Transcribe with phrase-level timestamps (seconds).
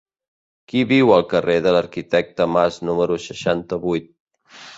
[0.71, 4.11] Qui viu al carrer de l'Arquitecte Mas número seixanta-vuit?